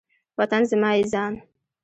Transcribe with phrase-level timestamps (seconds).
[0.39, 1.33] وطن زما یی ځان